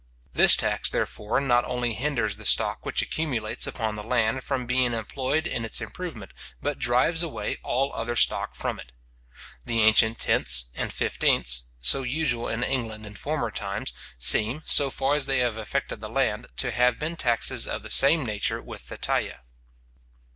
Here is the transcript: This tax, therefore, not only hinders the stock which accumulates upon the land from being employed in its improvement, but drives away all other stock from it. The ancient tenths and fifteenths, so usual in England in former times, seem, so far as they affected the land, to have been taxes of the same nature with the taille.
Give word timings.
This 0.33 0.55
tax, 0.55 0.89
therefore, 0.89 1.39
not 1.39 1.63
only 1.63 1.93
hinders 1.93 2.35
the 2.37 2.43
stock 2.45 2.83
which 2.87 3.03
accumulates 3.03 3.67
upon 3.67 3.93
the 3.93 4.01
land 4.01 4.43
from 4.43 4.65
being 4.65 4.93
employed 4.93 5.45
in 5.45 5.63
its 5.63 5.79
improvement, 5.79 6.31
but 6.59 6.79
drives 6.79 7.21
away 7.21 7.59
all 7.61 7.93
other 7.93 8.15
stock 8.15 8.55
from 8.55 8.79
it. 8.79 8.93
The 9.67 9.83
ancient 9.83 10.17
tenths 10.17 10.71
and 10.73 10.91
fifteenths, 10.91 11.69
so 11.79 12.01
usual 12.01 12.47
in 12.47 12.63
England 12.63 13.05
in 13.05 13.13
former 13.13 13.51
times, 13.51 13.93
seem, 14.17 14.63
so 14.65 14.89
far 14.89 15.13
as 15.13 15.27
they 15.27 15.41
affected 15.41 16.01
the 16.01 16.09
land, 16.09 16.47
to 16.57 16.71
have 16.71 16.97
been 16.97 17.15
taxes 17.15 17.67
of 17.67 17.83
the 17.83 17.91
same 17.91 18.23
nature 18.25 18.59
with 18.59 18.87
the 18.89 18.97
taille. 18.97 19.41